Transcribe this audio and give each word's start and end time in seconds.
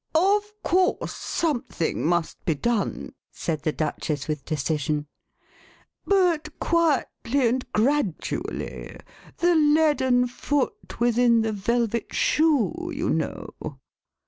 Of 0.15 0.51
course 0.63 1.13
something 1.13 2.03
must 2.03 2.43
be 2.43 2.55
done," 2.55 3.13
said 3.29 3.61
the 3.61 3.71
Duchess, 3.71 4.27
with 4.27 4.45
decision, 4.45 5.05
but 6.07 6.57
quietly 6.59 7.47
and 7.47 7.71
gradually— 7.71 8.97
the 9.41 9.53
leaden 9.53 10.25
foot 10.25 10.99
within 10.99 11.41
the 11.43 11.53
velvet 11.53 12.15
shoe, 12.15 12.91
you 12.91 13.11
know." 13.11 13.53